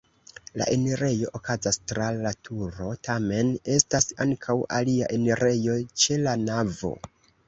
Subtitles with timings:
[0.59, 6.91] La enirejo okazas tra la turo, tamen estas ankaŭ alia enirejo ĉe la navo.